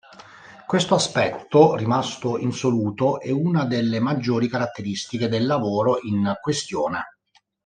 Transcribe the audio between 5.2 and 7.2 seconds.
del lavoro in questione.